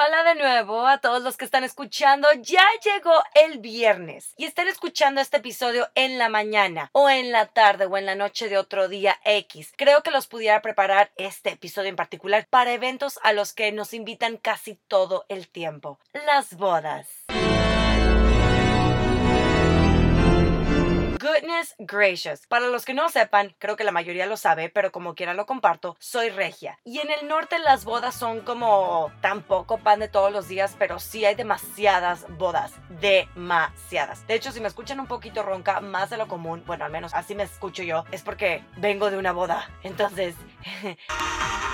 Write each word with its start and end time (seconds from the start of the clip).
Hola 0.00 0.22
de 0.22 0.36
nuevo 0.36 0.86
a 0.86 0.98
todos 0.98 1.20
los 1.24 1.36
que 1.36 1.44
están 1.44 1.64
escuchando. 1.64 2.28
Ya 2.40 2.62
llegó 2.84 3.20
el 3.34 3.58
viernes 3.58 4.32
y 4.36 4.44
están 4.44 4.68
escuchando 4.68 5.20
este 5.20 5.38
episodio 5.38 5.88
en 5.96 6.18
la 6.18 6.28
mañana 6.28 6.88
o 6.92 7.10
en 7.10 7.32
la 7.32 7.46
tarde 7.46 7.86
o 7.86 7.96
en 7.96 8.06
la 8.06 8.14
noche 8.14 8.48
de 8.48 8.58
otro 8.58 8.86
día 8.86 9.16
X. 9.24 9.72
Creo 9.76 10.04
que 10.04 10.12
los 10.12 10.28
pudiera 10.28 10.62
preparar 10.62 11.10
este 11.16 11.50
episodio 11.50 11.88
en 11.88 11.96
particular 11.96 12.46
para 12.48 12.74
eventos 12.74 13.18
a 13.24 13.32
los 13.32 13.52
que 13.52 13.72
nos 13.72 13.92
invitan 13.92 14.36
casi 14.36 14.76
todo 14.86 15.24
el 15.28 15.48
tiempo. 15.48 15.98
Las 16.12 16.54
bodas. 16.54 17.08
Goodness 21.18 21.74
gracious. 21.78 22.46
Para 22.46 22.68
los 22.68 22.84
que 22.84 22.94
no 22.94 23.08
sepan, 23.08 23.52
creo 23.58 23.74
que 23.74 23.82
la 23.82 23.90
mayoría 23.90 24.26
lo 24.26 24.36
sabe, 24.36 24.68
pero 24.68 24.92
como 24.92 25.16
quiera 25.16 25.34
lo 25.34 25.46
comparto, 25.46 25.96
soy 25.98 26.30
regia. 26.30 26.78
Y 26.84 27.00
en 27.00 27.10
el 27.10 27.26
norte 27.26 27.58
las 27.58 27.84
bodas 27.84 28.14
son 28.14 28.40
como 28.40 29.10
tampoco 29.20 29.78
pan 29.78 29.98
de 29.98 30.06
todos 30.06 30.30
los 30.30 30.46
días, 30.46 30.76
pero 30.78 31.00
sí 31.00 31.24
hay 31.24 31.34
demasiadas 31.34 32.24
bodas. 32.38 32.72
Demasiadas. 33.00 34.24
De 34.28 34.34
hecho, 34.34 34.52
si 34.52 34.60
me 34.60 34.68
escuchan 34.68 35.00
un 35.00 35.08
poquito 35.08 35.42
ronca, 35.42 35.80
más 35.80 36.08
de 36.10 36.18
lo 36.18 36.28
común, 36.28 36.62
bueno, 36.66 36.84
al 36.84 36.92
menos 36.92 37.12
así 37.14 37.34
me 37.34 37.42
escucho 37.42 37.82
yo, 37.82 38.04
es 38.12 38.22
porque 38.22 38.62
vengo 38.76 39.10
de 39.10 39.18
una 39.18 39.32
boda. 39.32 39.68
Entonces... 39.82 40.36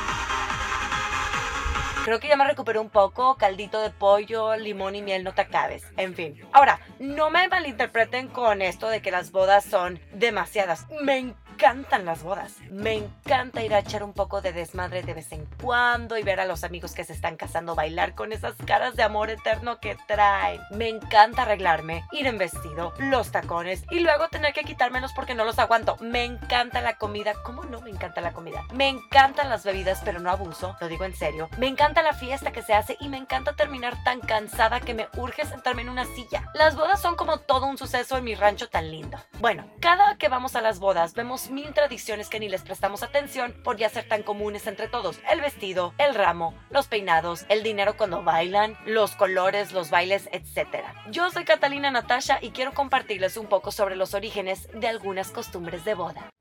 Creo 2.05 2.21
que 2.21 2.29
ya 2.29 2.37
me 2.37 2.45
recuperé 2.45 2.79
un 2.79 2.91
poco, 2.91 3.37
caldito 3.39 3.81
de 3.81 3.89
pollo, 3.89 4.57
limón 4.57 4.95
y 4.95 5.01
miel, 5.01 5.25
no 5.25 5.33
te 5.33 5.41
acabes. 5.41 5.85
En 5.97 6.15
fin. 6.15 6.39
Ahora, 6.53 6.79
no 6.99 7.31
me 7.31 7.49
malinterpreten 7.49 8.29
con 8.29 8.61
esto 8.61 8.91
de 8.91 9.01
que 9.01 9.11
las 9.11 9.31
bodas 9.31 9.65
son 9.65 9.99
demasiadas. 10.13 10.87
Me 11.01 11.35
encantan 11.55 12.05
las 12.05 12.25
bodas. 12.25 12.57
Me 12.69 12.95
encanta 12.95 13.63
ir 13.63 13.75
a 13.75 13.79
echar 13.79 14.03
un 14.03 14.13
poco 14.13 14.41
de 14.41 14.53
desmadre 14.53 15.03
de 15.03 15.15
vez 15.15 15.31
en 15.31 15.47
cuando 15.63 16.19
y 16.19 16.23
ver 16.25 16.41
a 16.41 16.47
los 16.47 16.65
amigos 16.65 16.95
que 16.95 17.05
se 17.05 17.13
están 17.13 17.37
casando 17.37 17.77
bailar 17.77 18.17
con 18.17 18.33
esas 18.33 18.57
caras 18.67 18.97
de 18.97 19.05
amor 19.05 19.31
eterno 19.31 19.79
que 19.79 19.97
traen. 20.09 20.61
Me 20.73 20.89
encanta 20.89 21.43
arreglarme, 21.43 22.05
ir 22.11 22.27
en 22.27 22.39
vestido, 22.39 22.93
los 22.99 23.31
tacones 23.31 23.85
y 23.93 24.01
luego 24.01 24.29
tener 24.31 24.53
que 24.53 24.65
quitármelos 24.65 25.13
porque 25.13 25.37
no 25.37 25.45
los 25.45 25.61
aguanto. 25.61 25.97
Me 26.01 26.25
encanta 26.25 26.81
la 26.81 26.97
comida. 26.99 27.35
¿Cómo 27.45 27.63
no 27.63 27.81
me 27.81 27.91
encanta 27.91 28.21
la 28.21 28.33
comida? 28.33 28.65
Me 28.73 28.89
encantan 28.89 29.49
las 29.49 29.63
bebidas, 29.63 30.03
pero 30.05 30.19
no 30.19 30.31
abuso. 30.31 30.77
Lo 30.81 30.89
digo 30.89 31.05
en 31.05 31.15
serio. 31.15 31.49
Me 31.57 31.69
encanta 31.69 32.03
la 32.03 32.15
fiesta 32.15 32.51
que 32.51 32.63
se 32.63 32.75
hace 32.75 32.97
y 32.99 33.09
me 33.09 33.17
encanta 33.17 33.55
terminar 33.55 33.95
tan 34.03 34.19
cansada 34.19 34.81
que 34.81 34.95
me 34.95 35.07
urge 35.17 35.47
sentarme 35.47 35.83
en 35.83 35.91
una 35.91 36.05
silla. 36.05 36.51
Las 36.55 36.75
bodas 36.75 37.01
son 37.01 37.15
como 37.15 37.39
todo 37.39 37.67
un 37.67 37.79
suceso 37.79 38.17
en 38.17 38.25
mi 38.25 38.35
rancho 38.35 38.69
tan 38.69 38.91
lindo. 38.91 39.19
Bueno, 39.39 39.65
cada 39.81 40.17
que 40.17 40.29
vamos 40.29 40.57
a 40.57 40.61
las 40.61 40.81
bodas 40.81 41.15
vemos 41.15 41.44
mil 41.51 41.73
tradiciones 41.73 42.29
que 42.29 42.41
ni 42.41 42.49
les 42.49 42.63
prestamos 42.63 43.03
atención 43.03 43.55
por 43.65 43.77
ya 43.77 43.89
ser 43.89 44.09
tan 44.09 44.23
comunes 44.23 44.67
entre 44.67 44.89
todos. 44.89 45.19
El 45.31 45.41
vestido, 45.41 45.95
el 45.99 46.15
ramo, 46.15 46.55
los 46.71 46.87
peinados, 46.87 47.47
el 47.49 47.63
dinero 47.63 47.97
cuando 47.97 48.23
bailan, 48.23 48.77
los 48.87 49.17
colores, 49.17 49.73
los 49.73 49.91
bailes, 49.91 50.29
etc. 50.33 50.85
Yo 51.11 51.31
soy 51.31 51.45
Catalina 51.45 51.91
Natasha 51.91 52.39
y 52.41 52.51
quiero 52.51 52.73
compartirles 52.75 53.37
un 53.37 53.47
poco 53.47 53.73
sobre 53.73 53.97
los 53.97 54.15
orígenes 54.15 54.69
de 54.73 54.89
algunas 54.89 55.31
costumbres 55.31 55.85
de 55.85 55.95
boda. 55.95 56.34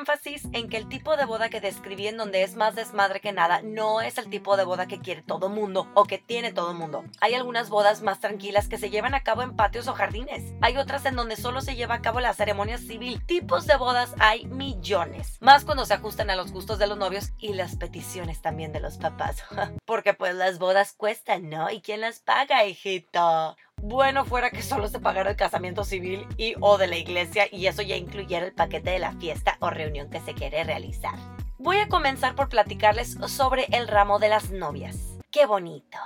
Énfasis 0.00 0.48
en 0.52 0.68
que 0.70 0.78
el 0.78 0.88
tipo 0.88 1.16
de 1.18 1.26
boda 1.26 1.50
que 1.50 1.60
describí 1.60 2.06
en 2.06 2.16
donde 2.16 2.42
es 2.42 2.56
más 2.56 2.74
desmadre 2.74 3.20
que 3.20 3.32
nada 3.32 3.60
no 3.62 4.00
es 4.00 4.16
el 4.16 4.30
tipo 4.30 4.56
de 4.56 4.64
boda 4.64 4.86
que 4.86 4.98
quiere 4.98 5.20
todo 5.22 5.50
mundo 5.50 5.88
o 5.94 6.04
que 6.04 6.16
tiene 6.16 6.52
todo 6.52 6.72
mundo. 6.72 7.04
Hay 7.20 7.34
algunas 7.34 7.68
bodas 7.68 8.00
más 8.00 8.18
tranquilas 8.18 8.66
que 8.66 8.78
se 8.78 8.88
llevan 8.88 9.14
a 9.14 9.22
cabo 9.22 9.42
en 9.42 9.56
patios 9.56 9.88
o 9.88 9.92
jardines. 9.92 10.54
Hay 10.62 10.78
otras 10.78 11.04
en 11.04 11.16
donde 11.16 11.36
solo 11.36 11.60
se 11.60 11.76
lleva 11.76 11.96
a 11.96 12.02
cabo 12.02 12.20
la 12.20 12.32
ceremonia 12.32 12.78
civil. 12.78 13.22
Tipos 13.26 13.66
de 13.66 13.76
bodas 13.76 14.14
hay 14.18 14.46
millones. 14.46 15.36
Más 15.40 15.66
cuando 15.66 15.84
se 15.84 15.94
ajustan 15.94 16.30
a 16.30 16.36
los 16.36 16.50
gustos 16.50 16.78
de 16.78 16.86
los 16.86 16.96
novios 16.96 17.32
y 17.38 17.52
las 17.52 17.76
peticiones 17.76 18.40
también 18.40 18.72
de 18.72 18.80
los 18.80 18.96
papás. 18.96 19.44
Porque 19.84 20.14
pues 20.14 20.34
las 20.34 20.58
bodas 20.58 20.94
cuestan, 20.94 21.50
¿no? 21.50 21.70
¿Y 21.70 21.82
quién 21.82 22.00
las 22.00 22.20
paga, 22.20 22.64
hijito? 22.64 23.56
Bueno 23.82 24.26
fuera 24.26 24.50
que 24.50 24.62
solo 24.62 24.88
se 24.88 25.00
pagara 25.00 25.30
el 25.30 25.36
casamiento 25.36 25.84
civil 25.84 26.26
y 26.36 26.54
o 26.60 26.76
de 26.76 26.86
la 26.86 26.96
iglesia 26.96 27.46
y 27.50 27.66
eso 27.66 27.80
ya 27.80 27.96
incluyera 27.96 28.44
el 28.46 28.52
paquete 28.52 28.90
de 28.90 28.98
la 28.98 29.12
fiesta 29.12 29.56
o 29.60 29.70
reunión 29.70 30.10
que 30.10 30.20
se 30.20 30.34
quiere 30.34 30.62
realizar. 30.64 31.14
Voy 31.58 31.78
a 31.78 31.88
comenzar 31.88 32.34
por 32.34 32.50
platicarles 32.50 33.16
sobre 33.26 33.66
el 33.72 33.88
ramo 33.88 34.18
de 34.18 34.28
las 34.28 34.50
novias. 34.50 34.96
¡Qué 35.30 35.46
bonito! 35.46 35.98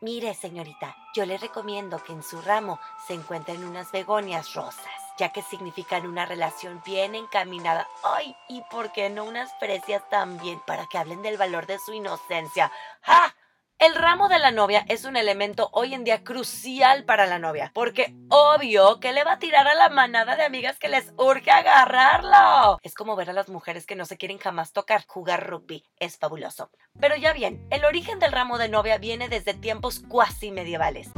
Mire, 0.00 0.34
señorita, 0.34 0.96
yo 1.14 1.24
le 1.24 1.36
recomiendo 1.38 2.02
que 2.02 2.12
en 2.12 2.22
su 2.22 2.40
ramo 2.40 2.80
se 3.06 3.14
encuentren 3.14 3.64
unas 3.64 3.92
begonias 3.92 4.54
rosas, 4.54 4.86
ya 5.18 5.28
que 5.28 5.42
significan 5.42 6.06
una 6.06 6.26
relación 6.26 6.82
bien 6.84 7.14
encaminada. 7.14 7.86
¡Ay! 8.02 8.34
¿Y 8.48 8.62
por 8.70 8.90
qué 8.92 9.10
no 9.10 9.24
unas 9.24 9.52
precias 9.60 10.02
también 10.08 10.60
para 10.66 10.86
que 10.86 10.98
hablen 10.98 11.22
del 11.22 11.36
valor 11.36 11.66
de 11.66 11.78
su 11.78 11.92
inocencia? 11.92 12.72
¡Ja! 13.02 13.34
El 13.80 13.94
ramo 13.94 14.28
de 14.28 14.38
la 14.38 14.50
novia 14.50 14.84
es 14.88 15.06
un 15.06 15.16
elemento 15.16 15.70
hoy 15.72 15.94
en 15.94 16.04
día 16.04 16.22
crucial 16.22 17.06
para 17.06 17.24
la 17.24 17.38
novia, 17.38 17.70
porque 17.72 18.14
obvio 18.28 19.00
que 19.00 19.14
le 19.14 19.24
va 19.24 19.32
a 19.32 19.38
tirar 19.38 19.66
a 19.66 19.74
la 19.74 19.88
manada 19.88 20.36
de 20.36 20.44
amigas 20.44 20.78
que 20.78 20.90
les 20.90 21.14
urge 21.16 21.50
agarrarlo. 21.50 22.78
Es 22.82 22.92
como 22.92 23.16
ver 23.16 23.30
a 23.30 23.32
las 23.32 23.48
mujeres 23.48 23.86
que 23.86 23.96
no 23.96 24.04
se 24.04 24.18
quieren 24.18 24.36
jamás 24.36 24.74
tocar. 24.74 25.06
Jugar 25.06 25.48
rugby 25.48 25.82
es 25.98 26.18
fabuloso. 26.18 26.70
Pero 27.00 27.16
ya 27.16 27.32
bien, 27.32 27.66
el 27.70 27.86
origen 27.86 28.18
del 28.18 28.32
ramo 28.32 28.58
de 28.58 28.68
novia 28.68 28.98
viene 28.98 29.30
desde 29.30 29.54
tiempos 29.54 30.02
cuasi 30.06 30.50
medievales. 30.50 31.08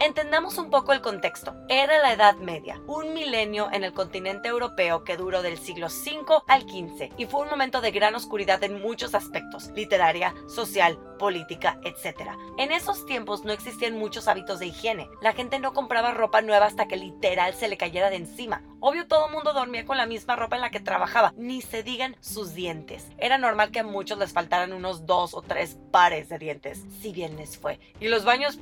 Entendamos 0.00 0.58
un 0.58 0.70
poco 0.70 0.92
el 0.92 1.00
contexto. 1.00 1.56
Era 1.68 1.98
la 1.98 2.12
Edad 2.12 2.36
Media, 2.36 2.80
un 2.86 3.14
milenio 3.14 3.68
en 3.72 3.82
el 3.82 3.92
continente 3.92 4.46
europeo 4.46 5.02
que 5.02 5.16
duró 5.16 5.42
del 5.42 5.58
siglo 5.58 5.88
V 5.88 6.40
al 6.46 6.62
XV 6.62 7.10
y 7.16 7.26
fue 7.26 7.40
un 7.40 7.50
momento 7.50 7.80
de 7.80 7.90
gran 7.90 8.14
oscuridad 8.14 8.62
en 8.62 8.80
muchos 8.80 9.16
aspectos, 9.16 9.70
literaria, 9.74 10.34
social, 10.46 11.00
política, 11.18 11.80
etc. 11.82 12.30
En 12.58 12.70
esos 12.70 13.06
tiempos 13.06 13.44
no 13.44 13.52
existían 13.52 13.98
muchos 13.98 14.28
hábitos 14.28 14.60
de 14.60 14.66
higiene. 14.66 15.10
La 15.20 15.32
gente 15.32 15.58
no 15.58 15.72
compraba 15.72 16.12
ropa 16.12 16.42
nueva 16.42 16.66
hasta 16.66 16.86
que 16.86 16.96
literal 16.96 17.54
se 17.54 17.66
le 17.66 17.76
cayera 17.76 18.08
de 18.08 18.16
encima. 18.16 18.62
Obvio 18.78 19.08
todo 19.08 19.26
el 19.26 19.32
mundo 19.32 19.52
dormía 19.52 19.84
con 19.84 19.96
la 19.96 20.06
misma 20.06 20.36
ropa 20.36 20.54
en 20.54 20.62
la 20.62 20.70
que 20.70 20.78
trabajaba, 20.78 21.34
ni 21.36 21.60
se 21.60 21.82
digan 21.82 22.16
sus 22.20 22.54
dientes. 22.54 23.08
Era 23.18 23.36
normal 23.36 23.72
que 23.72 23.80
a 23.80 23.84
muchos 23.84 24.16
les 24.18 24.32
faltaran 24.32 24.72
unos 24.72 25.06
dos 25.06 25.34
o 25.34 25.42
tres 25.42 25.76
pares 25.90 26.28
de 26.28 26.38
dientes, 26.38 26.84
si 27.02 27.10
bien 27.10 27.36
les 27.36 27.58
fue. 27.58 27.80
Y 27.98 28.06
los 28.06 28.24
baños... 28.24 28.60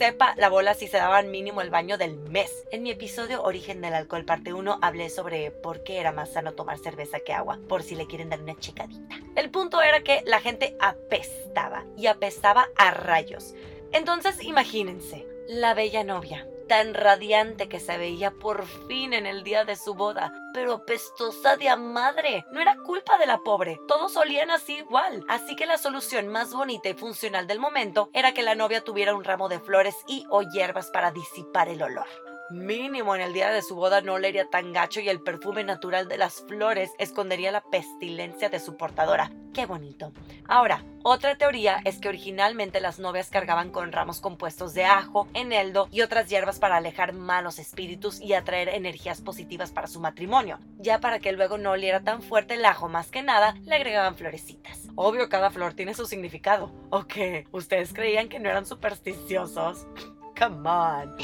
sepa 0.00 0.32
la 0.38 0.48
bola 0.48 0.72
si 0.72 0.86
se 0.86 0.96
daban 0.96 1.30
mínimo 1.30 1.60
el 1.60 1.68
baño 1.68 1.98
del 1.98 2.16
mes. 2.16 2.66
En 2.70 2.82
mi 2.82 2.90
episodio 2.90 3.42
Origen 3.42 3.82
del 3.82 3.92
Alcohol 3.92 4.24
parte 4.24 4.54
1 4.54 4.78
hablé 4.80 5.10
sobre 5.10 5.50
por 5.50 5.82
qué 5.82 5.98
era 6.00 6.10
más 6.10 6.32
sano 6.32 6.52
tomar 6.52 6.78
cerveza 6.78 7.20
que 7.20 7.34
agua, 7.34 7.58
por 7.68 7.82
si 7.82 7.96
le 7.96 8.06
quieren 8.06 8.30
dar 8.30 8.40
una 8.40 8.58
checadita. 8.58 9.20
El 9.36 9.50
punto 9.50 9.82
era 9.82 10.00
que 10.00 10.22
la 10.24 10.40
gente 10.40 10.74
apestaba 10.80 11.84
y 11.98 12.06
apestaba 12.06 12.70
a 12.78 12.92
rayos. 12.92 13.54
Entonces 13.92 14.42
imagínense, 14.42 15.26
la 15.48 15.74
bella 15.74 16.02
novia, 16.02 16.48
tan 16.70 16.94
radiante 16.94 17.68
que 17.68 17.80
se 17.80 17.98
veía 17.98 18.30
por 18.30 18.64
fin 18.64 19.12
en 19.12 19.26
el 19.26 19.42
día 19.42 19.64
de 19.64 19.74
su 19.74 19.94
boda, 19.94 20.32
pero 20.54 20.74
apestosa 20.74 21.56
de 21.56 21.76
madre. 21.76 22.46
No 22.52 22.60
era 22.60 22.76
culpa 22.86 23.18
de 23.18 23.26
la 23.26 23.38
pobre, 23.38 23.80
todos 23.88 24.16
olían 24.16 24.52
así 24.52 24.76
igual. 24.76 25.24
Así 25.28 25.56
que 25.56 25.66
la 25.66 25.78
solución 25.78 26.28
más 26.28 26.54
bonita 26.54 26.88
y 26.88 26.94
funcional 26.94 27.48
del 27.48 27.58
momento 27.58 28.08
era 28.14 28.34
que 28.34 28.44
la 28.44 28.54
novia 28.54 28.84
tuviera 28.84 29.16
un 29.16 29.24
ramo 29.24 29.48
de 29.48 29.58
flores 29.58 29.96
y 30.06 30.24
o 30.30 30.42
hierbas 30.42 30.92
para 30.92 31.10
disipar 31.10 31.68
el 31.68 31.82
olor. 31.82 32.29
Mínimo 32.50 33.14
en 33.14 33.20
el 33.20 33.32
día 33.32 33.50
de 33.50 33.62
su 33.62 33.76
boda 33.76 34.00
no 34.00 34.18
le 34.18 34.30
iría 34.30 34.50
tan 34.50 34.72
gacho 34.72 34.98
y 34.98 35.08
el 35.08 35.20
perfume 35.20 35.62
natural 35.62 36.08
de 36.08 36.18
las 36.18 36.40
flores 36.48 36.90
escondería 36.98 37.52
la 37.52 37.60
pestilencia 37.60 38.48
de 38.48 38.58
su 38.58 38.76
portadora. 38.76 39.30
¡Qué 39.54 39.66
bonito! 39.66 40.12
Ahora, 40.48 40.84
otra 41.04 41.38
teoría 41.38 41.80
es 41.84 42.00
que 42.00 42.08
originalmente 42.08 42.80
las 42.80 42.98
novias 42.98 43.30
cargaban 43.30 43.70
con 43.70 43.92
ramos 43.92 44.20
compuestos 44.20 44.74
de 44.74 44.84
ajo, 44.84 45.28
eneldo 45.32 45.86
y 45.92 46.00
otras 46.00 46.28
hierbas 46.28 46.58
para 46.58 46.76
alejar 46.76 47.12
malos 47.12 47.60
espíritus 47.60 48.20
y 48.20 48.32
atraer 48.32 48.70
energías 48.70 49.20
positivas 49.20 49.70
para 49.70 49.86
su 49.86 50.00
matrimonio. 50.00 50.58
Ya 50.76 50.98
para 50.98 51.20
que 51.20 51.30
luego 51.30 51.56
no 51.56 51.70
oliera 51.70 52.00
tan 52.00 52.20
fuerte 52.20 52.54
el 52.54 52.64
ajo 52.64 52.88
más 52.88 53.12
que 53.12 53.22
nada, 53.22 53.54
le 53.62 53.76
agregaban 53.76 54.16
florecitas. 54.16 54.88
Obvio, 54.96 55.28
cada 55.28 55.50
flor 55.50 55.74
tiene 55.74 55.94
su 55.94 56.04
significado. 56.04 56.72
¿O 56.90 57.04
qué? 57.04 57.46
¿Ustedes 57.52 57.92
creían 57.92 58.28
que 58.28 58.40
no 58.40 58.50
eran 58.50 58.66
supersticiosos? 58.66 59.86
Come 60.36 60.68
on. 60.68 61.16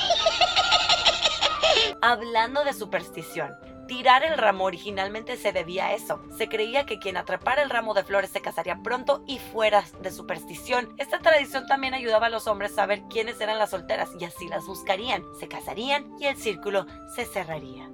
Hablando 2.03 2.63
de 2.63 2.75
superstición, 2.75 3.57
tirar 3.89 4.23
el 4.23 4.37
ramo 4.37 4.65
originalmente 4.65 5.37
se 5.37 5.53
debía 5.53 5.87
a 5.87 5.95
eso. 5.95 6.21
Se 6.37 6.49
creía 6.49 6.85
que 6.85 6.99
quien 6.99 7.17
atrapara 7.17 7.63
el 7.63 7.71
ramo 7.71 7.95
de 7.95 8.05
flores 8.05 8.31
se 8.31 8.43
casaría 8.43 8.81
pronto 8.83 9.25
y 9.27 9.39
fuera 9.39 9.83
de 10.03 10.11
superstición. 10.11 10.95
Esta 10.99 11.21
tradición 11.21 11.67
también 11.67 11.95
ayudaba 11.95 12.27
a 12.27 12.31
los 12.31 12.47
hombres 12.47 12.73
a 12.73 12.77
saber 12.77 13.03
quiénes 13.09 13.41
eran 13.41 13.59
las 13.59 13.71
solteras 13.71 14.11
y 14.21 14.25
así 14.25 14.47
las 14.49 14.67
buscarían, 14.67 15.25
se 15.41 15.49
casarían 15.49 16.15
y 16.21 16.27
el 16.27 16.37
círculo 16.37 16.87
se 17.15 17.25
cerraría. 17.25 17.91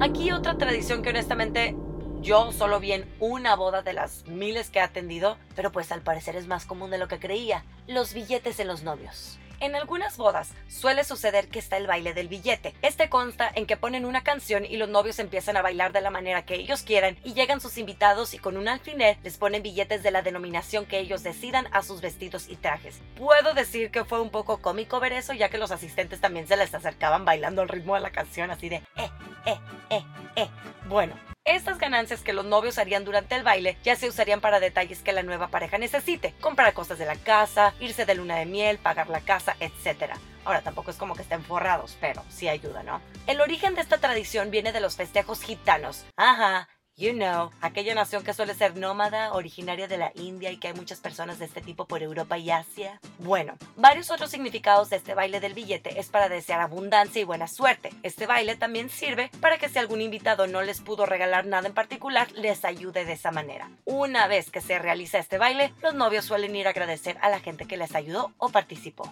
Aquí 0.00 0.32
otra 0.32 0.58
tradición 0.58 1.02
que 1.02 1.10
honestamente 1.10 1.76
Yo 2.22 2.52
solo 2.52 2.78
vi 2.78 2.92
en 2.92 3.12
una 3.18 3.56
boda 3.56 3.82
de 3.82 3.92
las 3.92 4.24
miles 4.28 4.70
que 4.70 4.78
he 4.78 4.82
atendido, 4.82 5.38
pero 5.56 5.72
pues 5.72 5.90
al 5.90 6.02
parecer 6.02 6.36
es 6.36 6.46
más 6.46 6.66
común 6.66 6.88
de 6.92 6.98
lo 6.98 7.08
que 7.08 7.18
creía. 7.18 7.64
Los 7.88 8.14
billetes 8.14 8.60
en 8.60 8.68
los 8.68 8.84
novios. 8.84 9.40
En 9.58 9.74
algunas 9.74 10.16
bodas 10.16 10.52
suele 10.68 11.02
suceder 11.02 11.48
que 11.48 11.58
está 11.58 11.76
el 11.76 11.88
baile 11.88 12.14
del 12.14 12.28
billete. 12.28 12.74
Este 12.80 13.08
consta 13.08 13.50
en 13.52 13.66
que 13.66 13.76
ponen 13.76 14.04
una 14.04 14.22
canción 14.22 14.64
y 14.64 14.76
los 14.76 14.88
novios 14.88 15.18
empiezan 15.18 15.56
a 15.56 15.62
bailar 15.62 15.92
de 15.92 16.00
la 16.00 16.10
manera 16.10 16.44
que 16.44 16.54
ellos 16.54 16.82
quieran 16.82 17.16
y 17.24 17.34
llegan 17.34 17.60
sus 17.60 17.76
invitados 17.76 18.34
y 18.34 18.38
con 18.38 18.56
un 18.56 18.68
alfiler 18.68 19.18
les 19.24 19.36
ponen 19.36 19.64
billetes 19.64 20.04
de 20.04 20.12
la 20.12 20.22
denominación 20.22 20.86
que 20.86 21.00
ellos 21.00 21.24
decidan 21.24 21.66
a 21.72 21.82
sus 21.82 22.00
vestidos 22.00 22.48
y 22.48 22.54
trajes. 22.54 23.00
Puedo 23.16 23.52
decir 23.52 23.90
que 23.90 24.04
fue 24.04 24.20
un 24.20 24.30
poco 24.30 24.58
cómico 24.58 25.00
ver 25.00 25.12
eso 25.12 25.32
ya 25.32 25.48
que 25.48 25.58
los 25.58 25.72
asistentes 25.72 26.20
también 26.20 26.46
se 26.46 26.56
les 26.56 26.72
acercaban 26.72 27.24
bailando 27.24 27.62
al 27.62 27.68
ritmo 27.68 27.96
de 27.96 28.00
la 28.00 28.10
canción 28.10 28.52
así 28.52 28.68
de 28.68 28.76
eh, 28.76 29.10
eh, 29.46 29.58
eh, 29.90 30.04
eh. 30.36 30.48
Bueno, 30.88 31.14
estas 31.44 31.78
ganancias 31.78 32.22
que 32.22 32.32
los 32.32 32.44
novios 32.44 32.78
harían 32.78 33.04
durante 33.04 33.34
el 33.34 33.42
baile 33.42 33.76
ya 33.82 33.96
se 33.96 34.08
usarían 34.08 34.40
para 34.40 34.60
detalles 34.60 35.00
que 35.00 35.12
la 35.12 35.22
nueva 35.22 35.48
pareja 35.48 35.78
necesite, 35.78 36.34
comprar 36.40 36.72
cosas 36.72 36.98
de 36.98 37.06
la 37.06 37.16
casa, 37.16 37.74
irse 37.80 38.06
de 38.06 38.14
luna 38.14 38.36
de 38.36 38.46
miel, 38.46 38.78
pagar 38.78 39.08
la 39.08 39.20
casa, 39.20 39.56
etc. 39.60 40.14
Ahora 40.44 40.62
tampoco 40.62 40.90
es 40.90 40.96
como 40.96 41.14
que 41.14 41.22
estén 41.22 41.44
forrados, 41.44 41.96
pero 42.00 42.24
sí 42.28 42.48
ayuda, 42.48 42.82
¿no? 42.82 43.00
El 43.26 43.40
origen 43.40 43.74
de 43.74 43.80
esta 43.80 43.98
tradición 43.98 44.50
viene 44.50 44.72
de 44.72 44.80
los 44.80 44.96
festejos 44.96 45.42
gitanos. 45.42 46.04
Ajá, 46.16 46.68
You 46.94 47.14
know, 47.14 47.50
aquella 47.62 47.94
nación 47.94 48.22
que 48.22 48.34
suele 48.34 48.52
ser 48.52 48.76
nómada, 48.76 49.32
originaria 49.32 49.88
de 49.88 49.96
la 49.96 50.12
India 50.14 50.50
y 50.50 50.58
que 50.58 50.68
hay 50.68 50.74
muchas 50.74 51.00
personas 51.00 51.38
de 51.38 51.46
este 51.46 51.62
tipo 51.62 51.86
por 51.86 52.02
Europa 52.02 52.36
y 52.36 52.50
Asia. 52.50 53.00
Bueno, 53.18 53.54
varios 53.76 54.10
otros 54.10 54.30
significados 54.30 54.90
de 54.90 54.96
este 54.96 55.14
baile 55.14 55.40
del 55.40 55.54
billete 55.54 55.98
es 55.98 56.10
para 56.10 56.28
desear 56.28 56.60
abundancia 56.60 57.22
y 57.22 57.24
buena 57.24 57.48
suerte. 57.48 57.90
Este 58.02 58.26
baile 58.26 58.56
también 58.56 58.90
sirve 58.90 59.30
para 59.40 59.56
que 59.56 59.70
si 59.70 59.78
algún 59.78 60.02
invitado 60.02 60.46
no 60.46 60.60
les 60.60 60.82
pudo 60.82 61.06
regalar 61.06 61.46
nada 61.46 61.66
en 61.66 61.72
particular, 61.72 62.30
les 62.32 62.62
ayude 62.62 63.06
de 63.06 63.14
esa 63.14 63.30
manera. 63.30 63.70
Una 63.86 64.26
vez 64.26 64.50
que 64.50 64.60
se 64.60 64.78
realiza 64.78 65.18
este 65.18 65.38
baile, 65.38 65.72
los 65.80 65.94
novios 65.94 66.26
suelen 66.26 66.54
ir 66.54 66.66
a 66.66 66.70
agradecer 66.70 67.16
a 67.22 67.30
la 67.30 67.40
gente 67.40 67.66
que 67.66 67.78
les 67.78 67.94
ayudó 67.94 68.34
o 68.36 68.50
participó. 68.50 69.10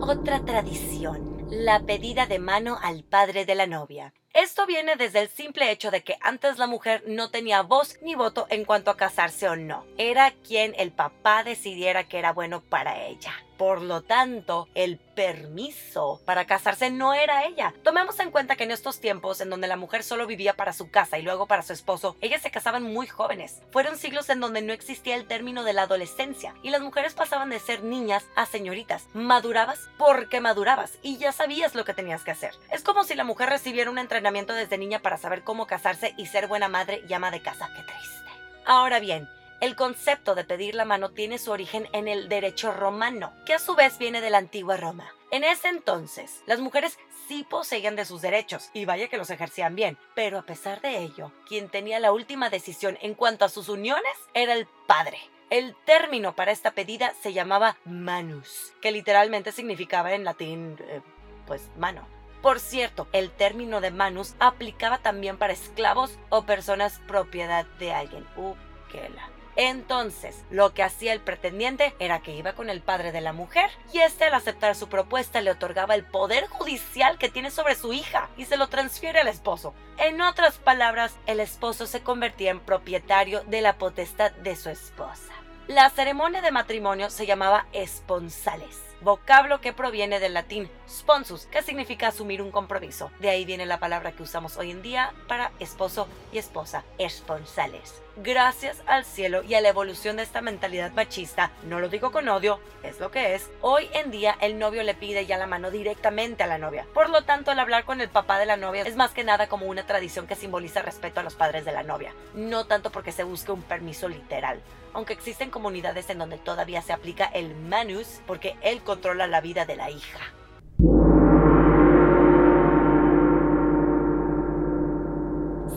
Otra 0.00 0.42
tradición 0.42 1.37
la 1.50 1.80
pedida 1.80 2.26
de 2.26 2.38
mano 2.38 2.78
al 2.82 3.04
padre 3.04 3.46
de 3.46 3.54
la 3.54 3.66
novia. 3.66 4.12
Esto 4.34 4.66
viene 4.66 4.96
desde 4.96 5.20
el 5.20 5.28
simple 5.28 5.70
hecho 5.70 5.90
de 5.90 6.02
que 6.02 6.16
antes 6.20 6.58
la 6.58 6.66
mujer 6.66 7.02
no 7.06 7.30
tenía 7.30 7.62
voz 7.62 7.98
ni 8.02 8.14
voto 8.14 8.46
en 8.50 8.64
cuanto 8.64 8.90
a 8.90 8.96
casarse 8.96 9.48
o 9.48 9.56
no. 9.56 9.86
Era 9.96 10.32
quien 10.46 10.74
el 10.76 10.92
papá 10.92 11.44
decidiera 11.44 12.04
que 12.04 12.18
era 12.18 12.32
bueno 12.32 12.60
para 12.60 13.06
ella. 13.06 13.32
Por 13.58 13.82
lo 13.82 14.02
tanto, 14.02 14.68
el 14.74 14.98
permiso 14.98 16.22
para 16.24 16.46
casarse 16.46 16.90
no 16.90 17.12
era 17.12 17.44
ella. 17.44 17.74
Tomemos 17.82 18.20
en 18.20 18.30
cuenta 18.30 18.54
que 18.54 18.62
en 18.62 18.70
estos 18.70 19.00
tiempos 19.00 19.40
en 19.40 19.50
donde 19.50 19.66
la 19.66 19.76
mujer 19.76 20.04
solo 20.04 20.28
vivía 20.28 20.54
para 20.54 20.72
su 20.72 20.90
casa 20.90 21.18
y 21.18 21.22
luego 21.22 21.46
para 21.46 21.62
su 21.62 21.72
esposo, 21.72 22.16
ellas 22.20 22.40
se 22.40 22.52
casaban 22.52 22.84
muy 22.84 23.08
jóvenes. 23.08 23.60
Fueron 23.72 23.98
siglos 23.98 24.30
en 24.30 24.38
donde 24.38 24.62
no 24.62 24.72
existía 24.72 25.16
el 25.16 25.26
término 25.26 25.64
de 25.64 25.72
la 25.72 25.82
adolescencia 25.82 26.54
y 26.62 26.70
las 26.70 26.82
mujeres 26.82 27.14
pasaban 27.14 27.50
de 27.50 27.58
ser 27.58 27.82
niñas 27.82 28.24
a 28.36 28.46
señoritas. 28.46 29.08
Madurabas 29.12 29.90
porque 29.98 30.40
madurabas 30.40 30.98
y 31.02 31.18
ya 31.18 31.32
sabías 31.32 31.74
lo 31.74 31.84
que 31.84 31.94
tenías 31.94 32.22
que 32.22 32.30
hacer. 32.30 32.54
Es 32.70 32.84
como 32.84 33.02
si 33.02 33.16
la 33.16 33.24
mujer 33.24 33.48
recibiera 33.48 33.90
un 33.90 33.98
entrenamiento 33.98 34.52
desde 34.52 34.78
niña 34.78 35.00
para 35.00 35.18
saber 35.18 35.42
cómo 35.42 35.66
casarse 35.66 36.14
y 36.16 36.26
ser 36.26 36.46
buena 36.46 36.68
madre 36.68 37.02
y 37.08 37.12
ama 37.12 37.32
de 37.32 37.42
casa. 37.42 37.68
Qué 37.74 37.82
triste. 37.82 38.18
Ahora 38.64 39.00
bien, 39.00 39.28
el 39.60 39.74
concepto 39.76 40.34
de 40.34 40.44
pedir 40.44 40.74
la 40.74 40.84
mano 40.84 41.10
tiene 41.10 41.38
su 41.38 41.50
origen 41.50 41.88
en 41.92 42.06
el 42.06 42.28
derecho 42.28 42.72
romano, 42.72 43.32
que 43.44 43.54
a 43.54 43.58
su 43.58 43.74
vez 43.74 43.98
viene 43.98 44.20
de 44.20 44.30
la 44.30 44.38
antigua 44.38 44.76
Roma. 44.76 45.12
En 45.30 45.44
ese 45.44 45.68
entonces, 45.68 46.42
las 46.46 46.60
mujeres 46.60 46.98
sí 47.26 47.44
poseían 47.48 47.96
de 47.96 48.04
sus 48.04 48.22
derechos, 48.22 48.70
y 48.72 48.84
vaya 48.84 49.08
que 49.08 49.18
los 49.18 49.30
ejercían 49.30 49.74
bien, 49.74 49.98
pero 50.14 50.38
a 50.38 50.42
pesar 50.42 50.80
de 50.80 50.98
ello, 50.98 51.32
quien 51.46 51.68
tenía 51.68 52.00
la 52.00 52.12
última 52.12 52.50
decisión 52.50 52.98
en 53.02 53.14
cuanto 53.14 53.44
a 53.44 53.48
sus 53.48 53.68
uniones 53.68 54.16
era 54.32 54.54
el 54.54 54.66
padre. 54.86 55.18
El 55.50 55.74
término 55.84 56.36
para 56.36 56.52
esta 56.52 56.72
pedida 56.72 57.12
se 57.22 57.32
llamaba 57.32 57.76
manus, 57.84 58.72
que 58.80 58.92
literalmente 58.92 59.52
significaba 59.52 60.12
en 60.12 60.24
latín, 60.24 60.76
eh, 60.88 61.00
pues, 61.46 61.62
mano. 61.76 62.06
Por 62.42 62.60
cierto, 62.60 63.08
el 63.12 63.30
término 63.32 63.80
de 63.80 63.90
manus 63.90 64.34
aplicaba 64.38 64.98
también 64.98 65.38
para 65.38 65.52
esclavos 65.52 66.18
o 66.28 66.44
personas 66.44 67.00
propiedad 67.08 67.66
de 67.78 67.92
alguien. 67.92 68.24
Uh, 68.36 68.54
la. 68.92 69.37
Entonces, 69.56 70.44
lo 70.50 70.72
que 70.72 70.82
hacía 70.82 71.12
el 71.12 71.20
pretendiente 71.20 71.94
era 71.98 72.20
que 72.20 72.34
iba 72.34 72.52
con 72.52 72.70
el 72.70 72.80
padre 72.80 73.12
de 73.12 73.20
la 73.20 73.32
mujer 73.32 73.70
y 73.92 73.98
este 74.00 74.24
al 74.24 74.34
aceptar 74.34 74.74
su 74.74 74.88
propuesta 74.88 75.40
le 75.40 75.50
otorgaba 75.50 75.94
el 75.94 76.04
poder 76.04 76.46
judicial 76.46 77.18
que 77.18 77.28
tiene 77.28 77.50
sobre 77.50 77.74
su 77.74 77.92
hija 77.92 78.28
y 78.36 78.44
se 78.44 78.56
lo 78.56 78.68
transfiere 78.68 79.20
al 79.20 79.28
esposo. 79.28 79.74
En 79.98 80.20
otras 80.20 80.58
palabras, 80.58 81.16
el 81.26 81.40
esposo 81.40 81.86
se 81.86 82.02
convertía 82.02 82.50
en 82.50 82.60
propietario 82.60 83.42
de 83.44 83.60
la 83.60 83.78
potestad 83.78 84.32
de 84.32 84.56
su 84.56 84.70
esposa. 84.70 85.32
La 85.66 85.90
ceremonia 85.90 86.40
de 86.40 86.50
matrimonio 86.50 87.10
se 87.10 87.26
llamaba 87.26 87.66
esponsales 87.72 88.87
vocablo 89.00 89.60
que 89.60 89.72
proviene 89.72 90.20
del 90.20 90.34
latín 90.34 90.68
sponsus, 90.88 91.46
que 91.46 91.62
significa 91.62 92.08
asumir 92.08 92.42
un 92.42 92.50
compromiso. 92.50 93.10
De 93.20 93.30
ahí 93.30 93.44
viene 93.44 93.66
la 93.66 93.78
palabra 93.78 94.12
que 94.12 94.22
usamos 94.22 94.56
hoy 94.56 94.70
en 94.70 94.82
día 94.82 95.12
para 95.26 95.52
esposo 95.58 96.08
y 96.32 96.38
esposa, 96.38 96.84
esponsales. 96.98 98.02
Gracias 98.16 98.82
al 98.86 99.04
cielo 99.04 99.44
y 99.44 99.54
a 99.54 99.60
la 99.60 99.68
evolución 99.68 100.16
de 100.16 100.24
esta 100.24 100.40
mentalidad 100.40 100.90
machista, 100.92 101.52
no 101.62 101.78
lo 101.78 101.88
digo 101.88 102.10
con 102.10 102.28
odio, 102.28 102.58
es 102.82 102.98
lo 102.98 103.12
que 103.12 103.36
es, 103.36 103.48
hoy 103.60 103.88
en 103.92 104.10
día 104.10 104.36
el 104.40 104.58
novio 104.58 104.82
le 104.82 104.94
pide 104.94 105.24
ya 105.24 105.38
la 105.38 105.46
mano 105.46 105.70
directamente 105.70 106.42
a 106.42 106.48
la 106.48 106.58
novia. 106.58 106.84
Por 106.94 107.10
lo 107.10 107.22
tanto, 107.22 107.52
el 107.52 107.60
hablar 107.60 107.84
con 107.84 108.00
el 108.00 108.08
papá 108.08 108.40
de 108.40 108.46
la 108.46 108.56
novia 108.56 108.82
es 108.82 108.96
más 108.96 109.12
que 109.12 109.22
nada 109.22 109.46
como 109.46 109.66
una 109.66 109.86
tradición 109.86 110.26
que 110.26 110.34
simboliza 110.34 110.82
respeto 110.82 111.20
a 111.20 111.22
los 111.22 111.36
padres 111.36 111.64
de 111.64 111.72
la 111.72 111.84
novia, 111.84 112.12
no 112.34 112.66
tanto 112.66 112.90
porque 112.90 113.12
se 113.12 113.22
busque 113.22 113.52
un 113.52 113.62
permiso 113.62 114.08
literal 114.08 114.60
aunque 114.94 115.12
existen 115.12 115.50
comunidades 115.50 116.10
en 116.10 116.18
donde 116.18 116.38
todavía 116.38 116.82
se 116.82 116.92
aplica 116.92 117.26
el 117.26 117.54
manus 117.54 118.20
porque 118.26 118.56
él 118.62 118.82
controla 118.88 119.26
la 119.26 119.42
vida 119.42 119.66
de 119.66 119.76
la 119.76 119.90
hija. 119.90 120.18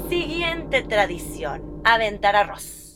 Siguiente 0.08 0.82
tradición, 0.84 1.82
aventar 1.84 2.38
arroz. 2.38 2.91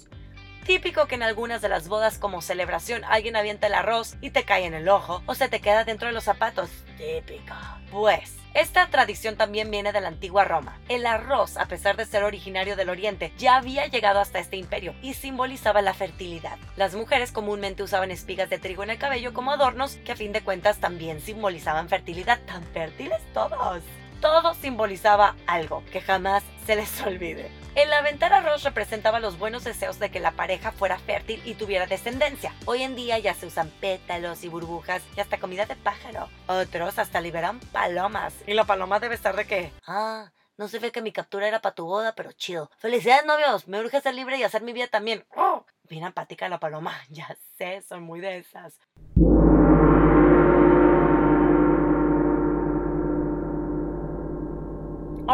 Típico 0.65 1.05
que 1.05 1.13
en 1.13 1.21
algunas 1.21 1.61
de 1.61 1.69
las 1.69 1.87
bodas 1.87 2.17
como 2.17 2.41
celebración 2.41 3.03
alguien 3.03 3.35
avienta 3.35 3.67
el 3.67 3.75
arroz 3.75 4.15
y 4.19 4.31
te 4.31 4.45
cae 4.45 4.65
en 4.65 4.73
el 4.73 4.89
ojo 4.89 5.21
o 5.27 5.35
se 5.35 5.47
te 5.47 5.61
queda 5.61 5.83
dentro 5.83 6.07
de 6.07 6.13
los 6.13 6.23
zapatos. 6.23 6.71
Típico. 6.97 7.53
Pues, 7.91 8.35
esta 8.55 8.87
tradición 8.87 9.37
también 9.37 9.69
viene 9.69 9.93
de 9.93 10.01
la 10.01 10.07
antigua 10.07 10.43
Roma. 10.43 10.79
El 10.89 11.05
arroz, 11.05 11.57
a 11.57 11.67
pesar 11.67 11.97
de 11.97 12.05
ser 12.07 12.23
originario 12.23 12.75
del 12.75 12.89
Oriente, 12.89 13.31
ya 13.37 13.57
había 13.57 13.85
llegado 13.85 14.19
hasta 14.19 14.39
este 14.39 14.57
imperio 14.57 14.95
y 15.03 15.13
simbolizaba 15.13 15.83
la 15.83 15.93
fertilidad. 15.93 16.57
Las 16.77 16.95
mujeres 16.95 17.31
comúnmente 17.31 17.83
usaban 17.83 18.09
espigas 18.09 18.49
de 18.49 18.57
trigo 18.57 18.81
en 18.81 18.89
el 18.89 18.97
cabello 18.97 19.35
como 19.35 19.51
adornos 19.51 19.97
que 19.97 20.13
a 20.13 20.15
fin 20.15 20.31
de 20.31 20.41
cuentas 20.41 20.79
también 20.79 21.21
simbolizaban 21.21 21.89
fertilidad. 21.89 22.39
Tan 22.47 22.63
fértiles 22.63 23.21
todos 23.35 23.83
todo 24.21 24.55
simbolizaba 24.55 25.35
algo 25.45 25.83
que 25.91 26.01
jamás 26.01 26.43
se 26.65 26.75
les 26.75 27.01
olvide. 27.05 27.51
El 27.75 27.91
aventar 27.93 28.33
arroz 28.33 28.63
representaba 28.63 29.19
los 29.19 29.37
buenos 29.37 29.63
deseos 29.63 29.99
de 29.99 30.09
que 30.09 30.19
la 30.19 30.31
pareja 30.31 30.71
fuera 30.71 30.97
fértil 30.97 31.41
y 31.45 31.55
tuviera 31.55 31.85
descendencia. 31.87 32.53
Hoy 32.65 32.83
en 32.83 32.95
día 32.95 33.19
ya 33.19 33.33
se 33.33 33.45
usan 33.45 33.69
pétalos 33.81 34.43
y 34.43 34.49
burbujas 34.49 35.03
y 35.15 35.19
hasta 35.19 35.39
comida 35.39 35.65
de 35.65 35.75
pájaro. 35.75 36.29
Otros 36.47 36.97
hasta 36.99 37.21
liberan 37.21 37.59
palomas. 37.59 38.33
Y 38.47 38.53
la 38.53 38.63
paloma 38.65 38.99
debe 38.99 39.15
estar 39.15 39.35
de 39.35 39.45
qué? 39.45 39.71
Ah, 39.85 40.31
no 40.57 40.67
se 40.69 40.79
ve 40.79 40.91
que 40.91 41.01
mi 41.01 41.11
captura 41.11 41.47
era 41.47 41.61
para 41.61 41.75
tu 41.75 41.85
boda, 41.85 42.15
pero 42.15 42.31
chido. 42.31 42.71
Felicidades, 42.77 43.25
novios. 43.25 43.67
Me 43.67 43.79
urge 43.79 43.99
ser 43.99 44.15
libre 44.15 44.37
y 44.37 44.43
hacer 44.43 44.61
mi 44.61 44.71
vida 44.73 44.87
también. 44.87 45.25
¡Oh! 45.35 45.65
Bien 45.89 46.05
empática 46.05 46.47
la 46.49 46.59
paloma. 46.59 46.93
Ya 47.09 47.35
sé, 47.57 47.81
son 47.81 48.03
muy 48.03 48.21
de 48.21 48.37
esas. 48.37 48.79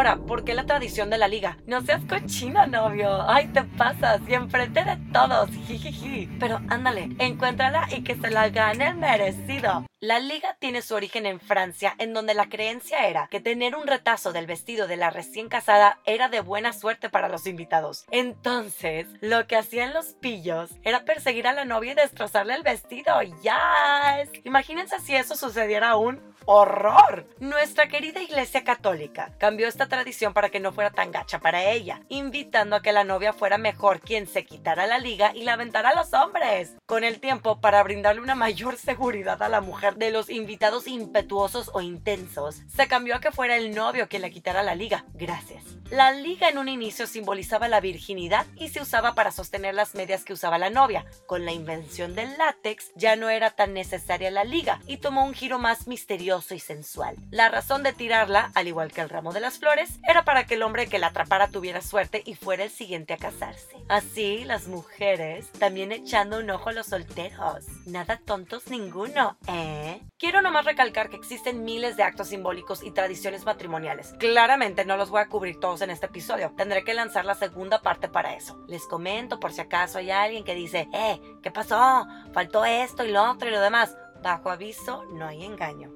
Ahora, 0.01 0.17
¿por 0.17 0.43
qué 0.43 0.55
la 0.55 0.65
tradición 0.65 1.11
de 1.11 1.19
la 1.19 1.27
liga? 1.27 1.59
No 1.67 1.79
seas 1.81 2.01
cochina, 2.09 2.65
novio. 2.65 3.21
Ay, 3.29 3.49
te 3.49 3.63
pasas 3.63 4.19
y 4.27 4.33
enfrente 4.33 4.83
de 4.83 4.97
todos. 5.13 5.51
Jijiji. 5.51 6.27
Pero 6.39 6.59
ándale, 6.69 7.11
encuéntrala 7.19 7.87
y 7.91 8.01
que 8.03 8.15
se 8.15 8.31
la 8.31 8.49
gane 8.49 8.87
el 8.87 8.95
merecido. 8.95 9.85
La 9.99 10.17
liga 10.17 10.57
tiene 10.57 10.81
su 10.81 10.95
origen 10.95 11.27
en 11.27 11.39
Francia, 11.39 11.93
en 11.99 12.15
donde 12.15 12.33
la 12.33 12.49
creencia 12.49 13.07
era 13.07 13.27
que 13.27 13.39
tener 13.39 13.75
un 13.75 13.85
retazo 13.85 14.33
del 14.33 14.47
vestido 14.47 14.87
de 14.87 14.97
la 14.97 15.11
recién 15.11 15.49
casada 15.49 15.99
era 16.07 16.29
de 16.29 16.41
buena 16.41 16.73
suerte 16.73 17.11
para 17.11 17.29
los 17.29 17.45
invitados. 17.45 18.05
Entonces, 18.09 19.05
lo 19.21 19.45
que 19.45 19.55
hacían 19.55 19.93
los 19.93 20.15
pillos 20.15 20.71
era 20.81 21.05
perseguir 21.05 21.45
a 21.45 21.53
la 21.53 21.65
novia 21.65 21.91
y 21.91 21.95
destrozarle 21.95 22.55
el 22.55 22.63
vestido. 22.63 23.13
¡Ya! 23.43 24.23
Imagínense 24.45 24.99
si 24.99 25.15
eso 25.15 25.35
sucediera 25.35 25.91
aún 25.91 26.19
horror. 26.45 27.27
Nuestra 27.39 27.87
querida 27.87 28.21
Iglesia 28.21 28.63
Católica 28.63 29.33
cambió 29.37 29.67
esta 29.67 29.87
tradición 29.91 30.33
para 30.33 30.49
que 30.49 30.59
no 30.59 30.71
fuera 30.71 30.89
tan 30.89 31.11
gacha 31.11 31.37
para 31.37 31.65
ella, 31.65 32.01
invitando 32.09 32.75
a 32.75 32.81
que 32.81 32.91
la 32.91 33.03
novia 33.03 33.33
fuera 33.33 33.59
mejor 33.59 33.99
quien 33.99 34.25
se 34.25 34.45
quitara 34.45 34.87
la 34.87 34.97
liga 34.97 35.33
y 35.35 35.43
la 35.43 35.53
aventara 35.53 35.89
a 35.89 35.95
los 35.95 36.13
hombres. 36.13 36.75
Con 36.87 37.03
el 37.03 37.19
tiempo, 37.19 37.61
para 37.61 37.83
brindarle 37.83 38.21
una 38.21 38.33
mayor 38.33 38.77
seguridad 38.77 39.43
a 39.43 39.49
la 39.49 39.61
mujer 39.61 39.97
de 39.97 40.09
los 40.09 40.31
invitados 40.31 40.87
impetuosos 40.87 41.69
o 41.73 41.81
intensos, 41.81 42.63
se 42.67 42.87
cambió 42.87 43.15
a 43.15 43.19
que 43.19 43.31
fuera 43.31 43.57
el 43.57 43.75
novio 43.75 44.07
quien 44.09 44.23
le 44.23 44.31
quitara 44.31 44.63
la 44.63 44.73
liga. 44.73 45.05
Gracias. 45.13 45.63
La 45.91 46.13
liga 46.13 46.47
en 46.47 46.57
un 46.57 46.69
inicio 46.69 47.05
simbolizaba 47.05 47.67
la 47.67 47.81
virginidad 47.81 48.45
y 48.55 48.69
se 48.69 48.81
usaba 48.81 49.13
para 49.13 49.31
sostener 49.31 49.75
las 49.75 49.93
medias 49.93 50.23
que 50.23 50.31
usaba 50.31 50.57
la 50.57 50.69
novia. 50.69 51.05
Con 51.25 51.43
la 51.43 51.51
invención 51.51 52.15
del 52.15 52.37
látex 52.37 52.93
ya 52.95 53.17
no 53.17 53.29
era 53.29 53.49
tan 53.49 53.73
necesaria 53.73 54.31
la 54.31 54.45
liga 54.45 54.79
y 54.87 54.97
tomó 54.97 55.25
un 55.25 55.33
giro 55.33 55.59
más 55.59 55.87
misterioso 55.87 56.55
y 56.55 56.59
sensual. 56.59 57.17
La 57.29 57.49
razón 57.49 57.83
de 57.83 57.91
tirarla, 57.91 58.51
al 58.55 58.69
igual 58.69 58.93
que 58.93 59.01
el 59.01 59.09
ramo 59.09 59.33
de 59.33 59.41
las 59.41 59.59
flores, 59.59 59.80
era 60.07 60.23
para 60.23 60.45
que 60.45 60.55
el 60.55 60.63
hombre 60.63 60.87
que 60.87 60.99
la 60.99 61.07
atrapara 61.07 61.47
tuviera 61.47 61.81
suerte 61.81 62.21
y 62.25 62.35
fuera 62.35 62.63
el 62.63 62.69
siguiente 62.69 63.13
a 63.13 63.17
casarse. 63.17 63.75
Así, 63.89 64.43
las 64.43 64.67
mujeres 64.67 65.51
también 65.53 65.91
echando 65.91 66.39
un 66.39 66.49
ojo 66.49 66.69
a 66.69 66.73
los 66.73 66.87
solteros. 66.87 67.65
Nada 67.85 68.21
tontos 68.25 68.69
ninguno, 68.69 69.37
¿eh? 69.47 70.01
Quiero 70.17 70.41
nomás 70.41 70.65
recalcar 70.65 71.09
que 71.09 71.15
existen 71.15 71.63
miles 71.63 71.97
de 71.97 72.03
actos 72.03 72.29
simbólicos 72.29 72.83
y 72.83 72.91
tradiciones 72.91 73.45
matrimoniales. 73.45 74.13
Claramente 74.19 74.85
no 74.85 74.97
los 74.97 75.09
voy 75.09 75.21
a 75.21 75.27
cubrir 75.27 75.59
todos 75.59 75.81
en 75.81 75.89
este 75.89 76.05
episodio. 76.05 76.53
Tendré 76.55 76.83
que 76.83 76.93
lanzar 76.93 77.25
la 77.25 77.35
segunda 77.35 77.81
parte 77.81 78.07
para 78.07 78.35
eso. 78.35 78.63
Les 78.67 78.85
comento 78.85 79.39
por 79.39 79.51
si 79.51 79.61
acaso 79.61 79.97
hay 79.97 80.11
alguien 80.11 80.43
que 80.43 80.55
dice, 80.55 80.87
eh, 80.93 81.19
¿qué 81.41 81.51
pasó? 81.51 82.07
Faltó 82.33 82.65
esto 82.65 83.03
y 83.03 83.11
lo 83.11 83.31
otro 83.31 83.47
y 83.47 83.51
lo 83.51 83.61
demás. 83.61 83.95
Bajo 84.21 84.51
aviso, 84.51 85.03
no 85.13 85.25
hay 85.25 85.43
engaño. 85.43 85.91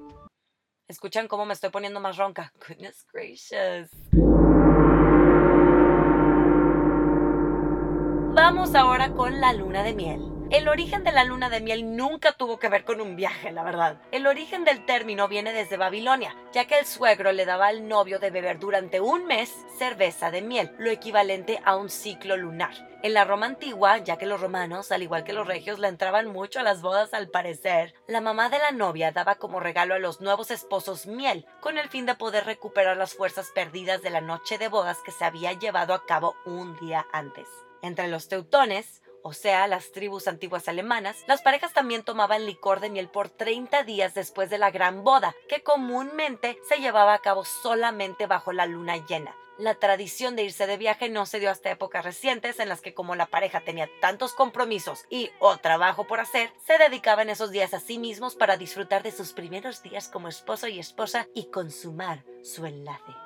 Escuchan 0.88 1.26
cómo 1.26 1.44
me 1.46 1.52
estoy 1.52 1.70
poniendo 1.70 2.00
más 2.00 2.16
ronca. 2.16 2.52
Goodness 2.68 3.04
gracious. 3.12 3.90
Vamos 8.34 8.74
ahora 8.74 9.12
con 9.12 9.40
la 9.40 9.52
luna 9.52 9.82
de 9.82 9.94
miel. 9.94 10.35
El 10.48 10.68
origen 10.68 11.02
de 11.02 11.10
la 11.10 11.24
luna 11.24 11.50
de 11.50 11.60
miel 11.60 11.96
nunca 11.96 12.30
tuvo 12.30 12.60
que 12.60 12.68
ver 12.68 12.84
con 12.84 13.00
un 13.00 13.16
viaje, 13.16 13.50
la 13.50 13.64
verdad. 13.64 14.00
El 14.12 14.28
origen 14.28 14.64
del 14.64 14.86
término 14.86 15.26
viene 15.26 15.52
desde 15.52 15.76
Babilonia, 15.76 16.36
ya 16.52 16.68
que 16.68 16.78
el 16.78 16.86
suegro 16.86 17.32
le 17.32 17.44
daba 17.44 17.66
al 17.66 17.88
novio 17.88 18.20
de 18.20 18.30
beber 18.30 18.60
durante 18.60 19.00
un 19.00 19.26
mes 19.26 19.52
cerveza 19.76 20.30
de 20.30 20.42
miel, 20.42 20.72
lo 20.78 20.88
equivalente 20.90 21.60
a 21.64 21.74
un 21.74 21.90
ciclo 21.90 22.36
lunar. 22.36 22.74
En 23.02 23.12
la 23.12 23.24
Roma 23.24 23.46
antigua, 23.46 23.98
ya 23.98 24.18
que 24.18 24.26
los 24.26 24.40
romanos, 24.40 24.92
al 24.92 25.02
igual 25.02 25.24
que 25.24 25.32
los 25.32 25.48
regios, 25.48 25.80
le 25.80 25.88
entraban 25.88 26.28
mucho 26.28 26.60
a 26.60 26.62
las 26.62 26.80
bodas 26.80 27.12
al 27.12 27.28
parecer, 27.28 27.94
la 28.06 28.20
mamá 28.20 28.48
de 28.48 28.58
la 28.58 28.70
novia 28.70 29.10
daba 29.10 29.34
como 29.34 29.58
regalo 29.58 29.94
a 29.94 29.98
los 29.98 30.20
nuevos 30.20 30.52
esposos 30.52 31.06
miel, 31.06 31.44
con 31.60 31.76
el 31.76 31.88
fin 31.88 32.06
de 32.06 32.14
poder 32.14 32.44
recuperar 32.44 32.96
las 32.96 33.14
fuerzas 33.14 33.48
perdidas 33.52 34.00
de 34.00 34.10
la 34.10 34.20
noche 34.20 34.58
de 34.58 34.68
bodas 34.68 34.98
que 35.04 35.10
se 35.10 35.24
había 35.24 35.54
llevado 35.54 35.92
a 35.92 36.06
cabo 36.06 36.36
un 36.44 36.78
día 36.78 37.04
antes. 37.12 37.48
Entre 37.82 38.08
los 38.08 38.28
teutones, 38.28 39.02
o 39.26 39.32
sea, 39.32 39.66
las 39.66 39.90
tribus 39.90 40.28
antiguas 40.28 40.68
alemanas, 40.68 41.16
las 41.26 41.42
parejas 41.42 41.72
también 41.72 42.04
tomaban 42.04 42.46
licor 42.46 42.78
de 42.78 42.90
miel 42.90 43.08
por 43.08 43.28
30 43.28 43.82
días 43.82 44.14
después 44.14 44.50
de 44.50 44.58
la 44.58 44.70
gran 44.70 45.02
boda, 45.02 45.34
que 45.48 45.64
comúnmente 45.64 46.60
se 46.68 46.76
llevaba 46.76 47.12
a 47.12 47.18
cabo 47.18 47.44
solamente 47.44 48.28
bajo 48.28 48.52
la 48.52 48.66
luna 48.66 49.04
llena. 49.04 49.34
La 49.58 49.74
tradición 49.74 50.36
de 50.36 50.44
irse 50.44 50.68
de 50.68 50.76
viaje 50.76 51.08
no 51.08 51.26
se 51.26 51.40
dio 51.40 51.50
hasta 51.50 51.72
épocas 51.72 52.04
recientes 52.04 52.60
en 52.60 52.68
las 52.68 52.80
que 52.80 52.94
como 52.94 53.16
la 53.16 53.26
pareja 53.26 53.62
tenía 53.62 53.90
tantos 54.00 54.32
compromisos 54.32 55.06
y 55.10 55.30
o 55.40 55.56
trabajo 55.56 56.06
por 56.06 56.20
hacer, 56.20 56.52
se 56.64 56.78
dedicaban 56.78 57.28
esos 57.28 57.50
días 57.50 57.74
a 57.74 57.80
sí 57.80 57.98
mismos 57.98 58.36
para 58.36 58.56
disfrutar 58.56 59.02
de 59.02 59.10
sus 59.10 59.32
primeros 59.32 59.82
días 59.82 60.08
como 60.08 60.28
esposo 60.28 60.68
y 60.68 60.78
esposa 60.78 61.26
y 61.34 61.46
consumar 61.46 62.22
su 62.44 62.64
enlace. 62.64 63.25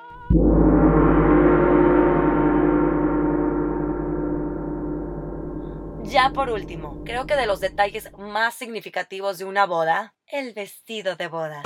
Por 6.29 6.51
último, 6.51 7.03
creo 7.05 7.27
que 7.27 7.35
de 7.35 7.47
los 7.47 7.61
detalles 7.61 8.13
más 8.17 8.55
significativos 8.55 9.39
de 9.39 9.47
una 9.47 9.65
boda, 9.65 10.15
el 10.27 10.53
vestido 10.53 11.17
de 11.17 11.29
boda. 11.29 11.63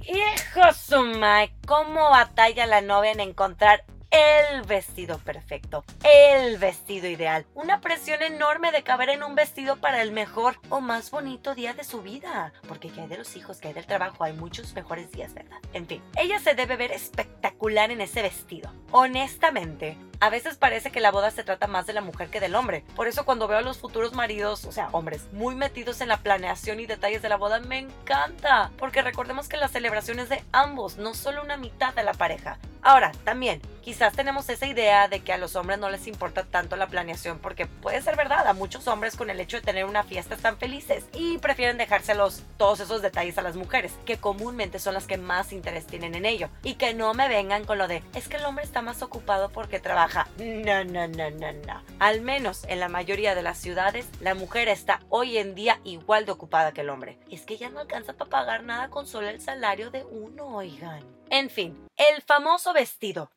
Hijo 0.00 0.72
sumai, 0.72 1.52
cómo 1.66 2.08
batalla 2.10 2.66
la 2.66 2.80
novia 2.80 3.10
en 3.10 3.20
encontrar 3.20 3.84
el 4.10 4.62
vestido 4.62 5.18
perfecto, 5.18 5.84
el 6.04 6.56
vestido 6.58 7.08
ideal. 7.08 7.44
Una 7.54 7.80
presión 7.80 8.22
enorme 8.22 8.70
de 8.70 8.84
caber 8.84 9.08
en 9.08 9.24
un 9.24 9.34
vestido 9.34 9.76
para 9.76 10.00
el 10.00 10.12
mejor 10.12 10.60
o 10.68 10.80
más 10.80 11.10
bonito 11.10 11.54
día 11.56 11.74
de 11.74 11.82
su 11.82 12.00
vida. 12.00 12.52
Porque 12.68 12.90
que 12.90 13.00
hay 13.00 13.08
de 13.08 13.18
los 13.18 13.34
hijos, 13.34 13.58
que 13.58 13.68
hay 13.68 13.74
del 13.74 13.86
trabajo, 13.86 14.22
hay 14.22 14.32
muchos 14.32 14.72
mejores 14.74 15.10
días, 15.10 15.34
¿verdad? 15.34 15.58
En 15.72 15.86
fin, 15.86 16.00
ella 16.16 16.38
se 16.38 16.54
debe 16.54 16.76
ver 16.76 16.92
espectacular 16.92 17.90
en 17.90 18.00
ese 18.00 18.22
vestido. 18.22 18.72
Honestamente, 18.92 19.98
a 20.24 20.30
veces 20.30 20.56
parece 20.56 20.90
que 20.90 21.00
la 21.00 21.10
boda 21.10 21.30
se 21.30 21.44
trata 21.44 21.66
más 21.66 21.86
de 21.86 21.92
la 21.92 22.00
mujer 22.00 22.30
que 22.30 22.40
del 22.40 22.54
hombre. 22.54 22.82
Por 22.96 23.08
eso 23.08 23.26
cuando 23.26 23.46
veo 23.46 23.58
a 23.58 23.60
los 23.60 23.76
futuros 23.76 24.14
maridos, 24.14 24.64
o 24.64 24.72
sea, 24.72 24.88
hombres, 24.92 25.26
muy 25.32 25.54
metidos 25.54 26.00
en 26.00 26.08
la 26.08 26.16
planeación 26.16 26.80
y 26.80 26.86
detalles 26.86 27.20
de 27.20 27.28
la 27.28 27.36
boda, 27.36 27.60
me 27.60 27.80
encanta. 27.80 28.70
Porque 28.78 29.02
recordemos 29.02 29.50
que 29.50 29.58
la 29.58 29.68
celebración 29.68 30.20
es 30.20 30.30
de 30.30 30.42
ambos, 30.50 30.96
no 30.96 31.12
solo 31.12 31.42
una 31.42 31.58
mitad 31.58 31.92
de 31.92 32.04
la 32.04 32.14
pareja. 32.14 32.58
Ahora, 32.80 33.12
también, 33.24 33.62
quizás 33.82 34.12
tenemos 34.12 34.46
esa 34.50 34.66
idea 34.66 35.08
de 35.08 35.20
que 35.20 35.32
a 35.32 35.38
los 35.38 35.56
hombres 35.56 35.78
no 35.78 35.88
les 35.88 36.06
importa 36.06 36.44
tanto 36.44 36.76
la 36.76 36.86
planeación 36.86 37.38
porque 37.38 37.64
puede 37.64 38.02
ser 38.02 38.14
verdad, 38.14 38.46
a 38.46 38.52
muchos 38.52 38.86
hombres 38.88 39.16
con 39.16 39.30
el 39.30 39.40
hecho 39.40 39.56
de 39.56 39.62
tener 39.62 39.86
una 39.86 40.04
fiesta 40.04 40.34
están 40.34 40.58
felices 40.58 41.06
y 41.14 41.38
prefieren 41.38 41.78
dejárselos 41.78 42.42
todos 42.58 42.80
esos 42.80 43.00
detalles 43.00 43.38
a 43.38 43.42
las 43.42 43.56
mujeres, 43.56 43.92
que 44.04 44.18
comúnmente 44.18 44.78
son 44.78 44.92
las 44.92 45.06
que 45.06 45.16
más 45.16 45.50
interés 45.52 45.86
tienen 45.86 46.14
en 46.14 46.26
ello. 46.26 46.50
Y 46.62 46.74
que 46.74 46.92
no 46.92 47.14
me 47.14 47.26
vengan 47.26 47.64
con 47.64 47.78
lo 47.78 47.88
de, 47.88 48.02
es 48.14 48.28
que 48.28 48.36
el 48.36 48.44
hombre 48.44 48.64
está 48.64 48.82
más 48.82 49.00
ocupado 49.00 49.48
porque 49.48 49.80
trabaja. 49.80 50.13
No, 50.38 50.84
no, 50.84 51.08
no, 51.08 51.30
no, 51.30 51.52
no. 51.52 51.82
Al 51.98 52.20
menos 52.20 52.64
en 52.64 52.78
la 52.78 52.88
mayoría 52.88 53.34
de 53.34 53.42
las 53.42 53.58
ciudades, 53.58 54.08
la 54.20 54.34
mujer 54.34 54.68
está 54.68 55.00
hoy 55.08 55.38
en 55.38 55.54
día 55.54 55.80
igual 55.84 56.24
de 56.24 56.32
ocupada 56.32 56.72
que 56.72 56.82
el 56.82 56.90
hombre. 56.90 57.18
Es 57.30 57.42
que 57.42 57.56
ya 57.56 57.68
no 57.70 57.80
alcanza 57.80 58.12
para 58.12 58.30
pagar 58.30 58.62
nada 58.62 58.90
con 58.90 59.06
solo 59.06 59.28
el 59.28 59.40
salario 59.40 59.90
de 59.90 60.04
uno, 60.04 60.46
oigan. 60.46 61.02
En 61.30 61.50
fin, 61.50 61.88
el 61.96 62.22
famoso 62.22 62.72
vestido. 62.72 63.32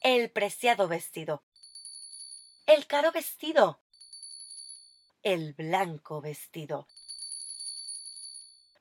El 0.00 0.30
preciado 0.30 0.88
vestido. 0.88 1.42
El 2.66 2.86
caro 2.86 3.12
vestido. 3.12 3.80
El 5.22 5.52
blanco 5.54 6.20
vestido. 6.20 6.86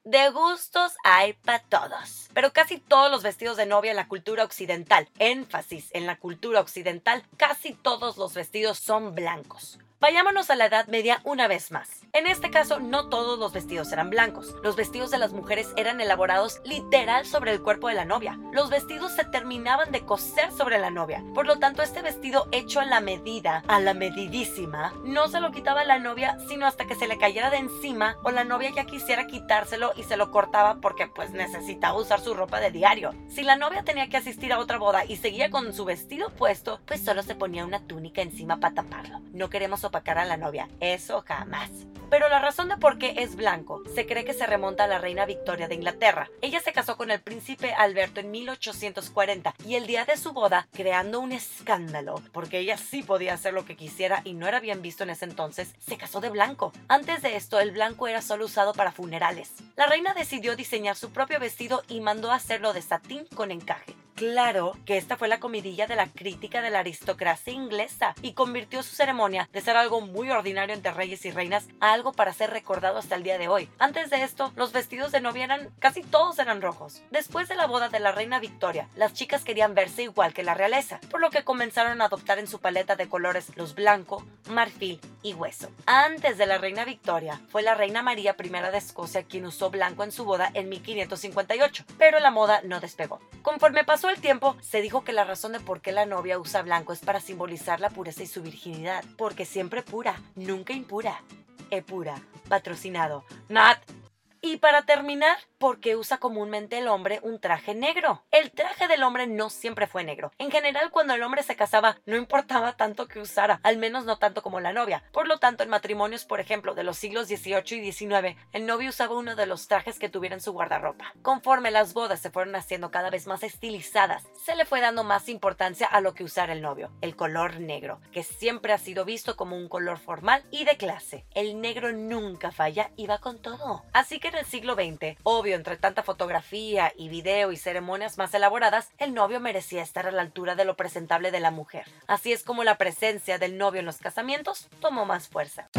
De 0.08 0.30
gustos 0.30 0.94
hay 1.04 1.34
para 1.34 1.60
todos, 1.60 2.30
pero 2.34 2.54
casi 2.54 2.78
todos 2.78 3.12
los 3.12 3.24
vestidos 3.24 3.58
de 3.58 3.66
novia 3.66 3.92
en 3.92 3.98
la 3.98 4.08
cultura 4.08 4.46
occidental, 4.46 5.10
énfasis 5.20 5.90
en 5.92 6.06
la 6.06 6.16
cultura 6.16 6.62
occidental, 6.62 7.26
casi 7.36 7.74
todos 7.74 8.16
los 8.16 8.34
vestidos 8.34 8.80
son 8.80 9.14
blancos. 9.16 9.80
Vayámonos 10.00 10.51
a 10.51 10.56
la 10.56 10.68
Edad 10.68 10.86
Media 10.86 11.22
una 11.24 11.48
vez 11.48 11.72
más. 11.72 12.06
En 12.13 12.27
este 12.27 12.51
caso, 12.51 12.80
no 12.80 13.10
todos 13.10 13.39
los 13.39 13.51
vestidos 13.51 13.92
eran 13.92 14.12
blancos. 14.12 14.54
Los 14.62 14.75
vestidos 14.75 15.10
de 15.10 15.18
las 15.18 15.34
mujeres 15.34 15.74
eran 15.75 16.00
elaborados 16.00 16.62
literal 16.63 17.25
sobre 17.25 17.51
el 17.51 17.63
cuerpo 17.63 17.88
de 17.88 17.96
la 17.96 18.06
novia. 18.06 18.38
Los 18.54 18.70
vestidos 18.70 19.13
se 19.13 19.25
terminaban 19.25 19.92
de 19.92 20.06
coser 20.06 20.51
sobre 20.51 20.77
la 20.77 20.92
novia. 20.92 21.24
Por 21.34 21.48
lo 21.48 21.58
tanto, 21.58 21.82
este 21.82 22.04
vestido 22.04 22.48
hecho 22.51 22.80
a 22.80 22.86
la 22.86 23.01
medida, 23.01 23.63
a 23.68 23.80
la 23.80 23.96
medidísima, 23.96 24.94
no 25.04 25.30
se 25.30 25.39
lo 25.39 25.51
quitaba 25.51 25.84
la 25.84 25.98
novia 25.98 26.38
sino 26.48 26.68
hasta 26.68 26.86
que 26.86 26.96
se 26.96 27.08
le 27.08 27.18
cayera 27.18 27.50
de 27.50 27.58
encima 27.58 28.18
o 28.24 28.30
la 28.30 28.44
novia 28.44 28.70
ya 28.75 28.86
quisiera 28.86 29.25
quitárselo 29.25 29.94
y 29.96 30.04
se 30.04 30.16
lo 30.16 30.30
cortaba 30.30 30.77
porque 30.80 31.08
pues 31.08 31.32
necesitaba 31.32 31.98
usar 31.98 32.20
su 32.20 32.36
ropa 32.36 32.60
de 32.60 32.70
diario. 32.70 33.16
Si 33.30 33.42
la 33.42 33.56
novia 33.56 33.84
tenía 33.84 34.10
que 34.10 34.18
asistir 34.18 34.54
a 34.54 34.60
otra 34.60 34.77
boda 34.77 35.06
y 35.06 35.18
seguía 35.18 35.50
con 35.50 35.74
su 35.74 35.86
vestido 35.86 36.30
puesto, 36.30 36.82
pues 36.86 37.04
solo 37.04 37.24
se 37.24 37.34
ponía 37.34 37.66
una 37.66 37.80
túnica 37.80 38.22
encima 38.22 38.60
para 38.60 38.75
taparlo. 38.75 39.22
No 39.34 39.50
queremos 39.50 39.84
opacar 39.88 40.17
a 40.17 40.25
la 40.25 40.38
novia, 40.38 40.67
eso 40.79 41.24
jamás. 41.25 41.72
Pero 42.10 42.29
la 42.29 42.39
razón 42.39 42.70
de 42.70 42.77
por 42.77 42.98
qué 42.98 43.15
es 43.17 43.36
blanco 43.36 43.84
se 43.94 44.06
cree 44.06 44.24
que 44.24 44.34
se 44.34 44.46
remonta 44.46 44.86
a 44.86 44.88
la 44.88 44.98
reina 44.98 45.25
Victoria 45.25 45.67
de 45.67 45.75
Inglaterra. 45.75 46.29
Ella 46.41 46.62
se 46.62 46.72
casó 46.72 46.96
con 46.96 47.12
el 47.12 47.20
príncipe 47.20 47.74
Alberto 47.74 48.22
en 48.22 48.32
1840 48.32 49.53
y 49.65 49.75
el 49.75 49.88
día 49.88 50.06
de 50.06 50.15
su 50.15 50.32
boda, 50.32 50.70
creando 50.72 51.20
un 51.20 51.34
escándalo, 51.34 52.22
porque 52.32 52.60
ella 52.60 52.77
sí 52.77 53.03
podía 53.03 53.34
hacer 53.34 53.53
lo 53.53 53.65
que 53.65 53.75
quisiera 53.75 54.22
y 54.24 54.34
no 54.34 54.48
era 54.48 54.62
bien 54.62 54.82
visto 54.82 55.03
en 55.03 55.10
ese 55.10 55.25
entonces, 55.25 55.75
se 55.86 55.98
casó 55.98 56.22
de 56.22 56.29
blanco. 56.29 56.72
Antes 56.88 57.22
de 57.22 57.36
esto, 57.36 57.60
el 57.60 57.72
blanco 57.72 58.08
era 58.08 58.22
solo 58.22 58.46
usado 58.46 58.74
para 58.74 58.94
funerales. 58.94 59.51
La 59.75 59.88
reina 59.88 60.13
decidió 60.13 60.56
diseñar 60.56 60.96
su 60.96 61.12
propio 61.12 61.41
vestido 61.41 61.84
y 61.89 62.00
mandó 62.00 62.32
hacerlo 62.32 62.72
de 62.72 62.82
satín 62.82 63.25
con 63.36 63.51
encaje. 63.51 63.97
Claro 64.18 64.76
que 64.84 64.98
esta 64.98 65.16
fue 65.16 65.28
la 65.28 65.40
comidilla 65.40 65.86
de 65.86 65.96
la 65.96 66.08
crítica 66.08 66.64
de 66.64 66.72
la 66.72 66.80
aristocracia 66.80 67.54
inglesa 67.54 68.16
y 68.24 68.34
convirtió 68.34 68.82
su 68.82 68.96
ceremonia 68.96 69.48
de 69.54 69.62
ser 69.62 69.78
algo 69.78 70.02
muy 70.02 70.32
ordinario 70.32 70.74
entre 70.74 70.92
reyes 70.92 71.24
y 71.26 71.30
reinas 71.30 71.68
a 71.80 71.94
algo 71.94 72.14
para 72.14 72.34
ser 72.34 72.50
recordado 72.50 72.98
hasta 72.98 73.14
el 73.14 73.22
día 73.22 73.38
de 73.38 73.48
hoy. 73.48 73.70
Antes 73.78 74.10
de 74.10 74.24
esto, 74.24 74.52
los 74.56 74.72
vestidos 74.72 75.12
de 75.12 75.22
novia 75.22 75.44
eran 75.44 75.70
casi 75.78 76.02
todos 76.02 76.40
eran 76.40 76.64
rojos. 76.64 77.04
Después 77.12 77.48
de 77.48 77.54
la 77.54 77.68
boda 77.68 77.90
de 77.90 78.00
la 78.00 78.12
reina 78.12 78.40
Victoria, 78.40 78.90
las 78.96 79.14
chicas 79.14 79.44
querían 79.44 79.76
verse 79.76 80.02
igual 80.02 80.34
que 80.34 80.42
la 80.42 80.56
realeza, 80.56 81.00
por 81.12 81.22
lo 81.22 81.30
que 81.30 81.44
comenzaron 81.44 82.02
a 82.02 82.06
adoptar 82.06 82.40
en 82.40 82.48
su 82.48 82.60
paleta 82.60 82.96
de 82.96 83.08
colores 83.08 83.56
los 83.56 83.76
blanco, 83.76 84.26
marfil 84.50 85.00
y 85.22 85.36
hueso. 85.36 85.70
Antes 85.86 86.40
de 86.40 86.48
la 86.48 86.58
reina 86.58 86.86
Victoria, 86.86 87.40
fue 87.50 87.62
la 87.62 87.76
reina 87.76 88.02
María 88.02 88.36
I 88.36 88.50
de 88.50 88.78
Escocia 88.80 89.22
quien 89.22 89.46
usó 89.46 89.70
blanco 89.70 90.04
en 90.04 90.12
su 90.12 90.26
boda 90.26 90.50
en 90.56 90.70
1558, 90.70 91.86
pero 92.00 92.20
la 92.20 92.32
moda 92.32 92.62
no 92.64 92.80
despegó. 92.80 93.20
Conforme 93.44 93.84
pasó 93.84 94.07
el 94.10 94.22
tiempo, 94.22 94.56
se 94.62 94.82
dijo 94.82 95.04
que 95.04 95.14
la 95.14 95.24
razón 95.24 95.52
de 95.52 95.60
por 95.60 95.82
qué 95.82 95.92
la 95.92 96.06
novia 96.06 96.40
usa 96.40 96.62
blanco 96.62 96.94
es 96.94 97.00
para 97.00 97.20
simbolizar 97.20 97.80
la 97.80 97.90
pureza 97.90 98.24
y 98.24 98.28
su 98.28 98.42
virginidad, 98.42 99.04
porque 99.18 99.46
siempre 99.46 99.82
pura, 99.82 100.22
nunca 100.36 100.74
impura. 100.74 101.22
E 101.70 101.82
pura, 101.82 102.22
patrocinado. 102.48 103.26
Nat. 103.50 103.97
Y 104.41 104.58
para 104.58 104.84
terminar, 104.84 105.38
porque 105.58 105.96
usa 105.96 106.17
comúnmente 106.20 106.77
el 106.77 106.88
hombre 106.88 107.20
un 107.24 107.39
traje 107.39 107.74
negro. 107.74 108.24
El 108.32 108.51
traje 108.51 108.88
del 108.88 109.03
hombre 109.03 109.27
no 109.27 109.50
siempre 109.50 109.88
fue 109.88 110.03
negro. 110.03 110.32
En 110.38 110.51
general, 110.51 110.91
cuando 110.91 111.13
el 111.13 111.24
hombre 111.24 111.44
se 111.44 111.56
casaba, 111.56 111.98
no 112.06 112.15
importaba 112.15 112.77
tanto 112.77 113.08
que 113.08 113.20
usara, 113.20 113.60
al 113.63 113.77
menos 113.77 114.06
no 114.06 114.17
tanto 114.17 114.44
como 114.44 114.60
la 114.60 114.74
novia. 114.74 115.03
Por 115.12 115.27
lo 115.27 115.39
tanto, 115.39 115.63
en 115.63 115.70
matrimonios, 115.70 116.25
por 116.25 116.39
ejemplo, 116.39 116.75
de 116.75 116.84
los 116.84 116.98
siglos 116.98 117.27
XVIII 117.27 117.79
y 117.79 117.91
XIX, 117.91 118.38
el 118.53 118.65
novio 118.65 118.89
usaba 118.89 119.17
uno 119.17 119.36
de 119.36 119.48
los 119.48 119.67
trajes 119.67 120.00
que 120.00 120.10
tuviera 120.10 120.36
en 120.36 120.41
su 120.41 120.53
guardarropa. 120.53 121.13
Conforme 121.22 121.72
las 121.72 121.94
bodas 121.94 122.20
se 122.20 122.29
fueron 122.29 122.56
haciendo 122.56 122.91
cada 122.91 123.10
vez 123.10 123.27
más 123.27 123.44
estilizadas, 123.44 124.24
se 124.44 124.56
le 124.56 124.65
fue 124.65 124.82
dando 124.82 125.03
más 125.03 125.29
importancia 125.29 125.88
a 125.88 126.01
lo 126.01 126.13
que 126.13 126.24
usara 126.24 126.53
el 126.53 126.62
novio, 126.62 126.91
el 127.01 127.15
color 127.15 127.60
negro, 127.60 128.00
que 128.12 128.24
siempre 128.24 128.74
ha 128.74 128.77
sido 128.77 129.06
visto 129.06 129.36
como 129.36 129.56
un 129.56 129.70
color 129.70 129.98
formal 129.98 130.44
y 130.51 130.65
de 130.65 130.77
clase. 130.77 131.25
El 131.34 131.62
negro 131.62 131.91
nunca 131.91 132.51
falla 132.51 132.91
y 132.96 133.08
va 133.08 133.20
con 133.20 133.41
todo. 133.41 133.84
Así 133.94 134.20
en 134.27 134.36
el 134.36 134.46
siglo 134.46 134.75
XX, 134.75 135.17
obvio 135.24 135.55
entre 135.55 135.77
tanta 135.77 136.03
fotografía 136.03 136.91
y 136.98 137.10
video 137.10 137.51
y 137.51 137.57
ceremonias 137.57 138.17
más 138.17 138.34
elaboradas, 138.34 138.91
el 138.98 139.13
novio 139.13 139.39
merecía 139.39 139.81
estar 139.81 140.05
a 140.05 140.12
la 140.12 140.22
altura 140.22 140.55
de 140.55 140.65
lo 140.65 140.75
presentable 140.75 141.31
de 141.31 141.39
la 141.39 141.51
mujer. 141.51 141.86
Así 142.07 142.34
es 142.34 142.43
como 142.43 142.63
la 142.63 142.77
presencia 142.77 143.38
del 143.38 143.57
novio 143.57 143.79
en 143.79 143.86
los 143.86 143.98
casamientos 143.98 144.67
tomó 144.81 145.05
más 145.05 145.29
fuerza. 145.29 145.69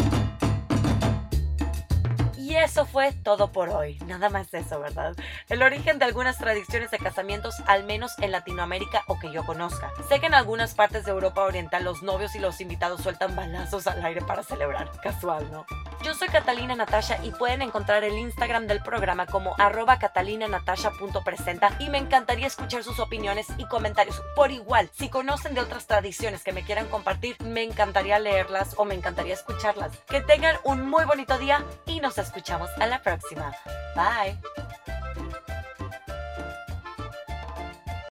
Y 2.39 2.57
eso 2.57 2.87
fue 2.87 3.13
todo 3.13 3.53
por 3.53 3.69
hoy. 3.69 3.99
Nada 4.07 4.31
más 4.31 4.55
eso, 4.55 4.81
¿verdad? 4.81 5.15
El 5.51 5.63
origen 5.63 5.99
de 5.99 6.07
algunas 6.07 6.39
tradiciones 6.39 6.91
de 6.91 6.99
casamientos, 6.99 7.57
al 7.67 7.85
menos 7.85 8.19
en 8.21 8.33
Latinoamérica 8.33 9.03
o 9.07 9.19
que 9.19 9.31
yo 9.31 9.45
conozca. 9.45 9.93
Sé 10.09 10.19
que 10.19 10.27
en 10.27 10.35
algunas 10.35 10.75
partes 10.75 11.05
de 11.05 11.11
Europa 11.11 11.43
Oriental 11.43 11.85
los 11.85 12.03
novios 12.03 12.35
y 12.35 12.39
los 12.39 12.63
invitados 12.63 13.03
sueltan 13.03 13.37
balazos 13.37 13.87
al 13.87 14.03
aire 14.03 14.23
para 14.23 14.43
celebrar. 14.43 14.91
Casual, 15.03 15.51
¿no? 15.53 15.67
Yo 16.03 16.15
soy 16.15 16.29
Catalina 16.29 16.77
Natasha 16.77 17.19
y 17.25 17.33
pueden 17.33 17.61
encontrar 17.61 18.05
el 18.05 18.17
Instagram 18.17 18.67
del 18.67 18.83
programa 18.83 19.27
como 19.27 19.55
arroba 19.59 19.99
catalinanatasha.presenta 19.99 21.77
y 21.81 21.89
me 21.89 21.99
encantaría 21.99 22.47
escuchar 22.47 22.85
sus 22.85 23.01
opiniones 23.01 23.47
y 23.59 23.67
comentarios 23.67 24.23
por 24.37 24.53
igual. 24.53 24.89
Si 24.95 25.09
conocen 25.09 25.55
de 25.55 25.61
otras 25.61 25.87
tradiciones 25.87 26.45
que 26.45 26.53
me 26.53 26.63
quieran 26.63 26.87
compartir, 26.87 27.37
me 27.43 27.63
encantaría 27.63 28.19
leerlas 28.19 28.75
o 28.77 28.85
me 28.85 28.95
encantaría 28.95 29.35
escucharlas. 29.35 29.97
Que 30.09 30.21
tengan 30.21 30.57
un 30.65 30.89
muy 30.89 31.05
bonito 31.05 31.37
día 31.39 31.65
y 31.87 32.01
nos 32.01 32.17
escuchamos 32.19 32.71
a 32.79 32.87
la 32.87 33.03
próxima. 33.03 33.53
Bye. 33.97 34.39